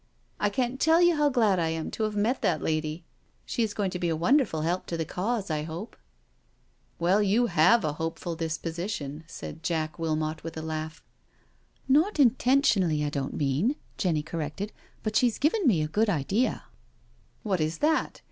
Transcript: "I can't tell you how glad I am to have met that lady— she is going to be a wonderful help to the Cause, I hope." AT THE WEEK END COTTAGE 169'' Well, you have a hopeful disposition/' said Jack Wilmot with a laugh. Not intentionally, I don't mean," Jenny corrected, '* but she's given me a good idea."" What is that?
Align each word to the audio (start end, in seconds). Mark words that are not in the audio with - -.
"I 0.39 0.49
can't 0.49 0.79
tell 0.79 0.99
you 0.99 1.15
how 1.15 1.29
glad 1.29 1.59
I 1.59 1.67
am 1.69 1.91
to 1.91 2.01
have 2.05 2.15
met 2.15 2.41
that 2.41 2.63
lady— 2.63 3.03
she 3.45 3.61
is 3.61 3.75
going 3.75 3.91
to 3.91 3.99
be 3.99 4.09
a 4.09 4.15
wonderful 4.15 4.61
help 4.61 4.87
to 4.87 4.97
the 4.97 5.05
Cause, 5.05 5.51
I 5.51 5.61
hope." 5.61 5.93
AT 5.95 5.99
THE 6.97 7.03
WEEK 7.03 7.11
END 7.11 7.11
COTTAGE 7.11 7.11
169'' 7.11 7.13
Well, 7.13 7.21
you 7.21 7.45
have 7.45 7.85
a 7.85 8.03
hopeful 8.03 8.35
disposition/' 8.35 9.23
said 9.29 9.61
Jack 9.61 9.99
Wilmot 9.99 10.43
with 10.43 10.57
a 10.57 10.63
laugh. 10.63 11.03
Not 11.87 12.19
intentionally, 12.19 13.05
I 13.05 13.09
don't 13.09 13.35
mean," 13.35 13.75
Jenny 13.99 14.23
corrected, 14.23 14.71
'* 14.87 15.03
but 15.03 15.15
she's 15.15 15.37
given 15.37 15.67
me 15.67 15.83
a 15.83 15.87
good 15.87 16.09
idea."" 16.09 16.63
What 17.43 17.61
is 17.61 17.77
that? 17.77 18.19